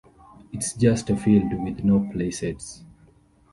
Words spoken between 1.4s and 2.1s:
with no